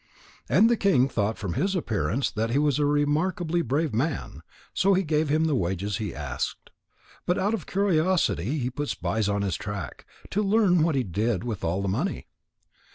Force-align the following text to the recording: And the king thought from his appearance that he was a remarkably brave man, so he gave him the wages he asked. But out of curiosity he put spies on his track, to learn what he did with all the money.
And 0.49 0.67
the 0.67 0.77
king 0.77 1.07
thought 1.07 1.37
from 1.37 1.53
his 1.53 1.75
appearance 1.75 2.31
that 2.31 2.49
he 2.49 2.57
was 2.57 2.79
a 2.79 2.87
remarkably 2.87 3.61
brave 3.61 3.93
man, 3.93 4.41
so 4.73 4.95
he 4.95 5.03
gave 5.03 5.29
him 5.29 5.45
the 5.45 5.53
wages 5.53 5.97
he 5.97 6.15
asked. 6.15 6.71
But 7.27 7.37
out 7.37 7.53
of 7.53 7.67
curiosity 7.67 8.57
he 8.57 8.71
put 8.71 8.89
spies 8.89 9.29
on 9.29 9.43
his 9.43 9.57
track, 9.57 10.07
to 10.31 10.41
learn 10.41 10.81
what 10.81 10.95
he 10.95 11.03
did 11.03 11.43
with 11.43 11.63
all 11.63 11.83
the 11.83 11.87
money. 11.87 12.25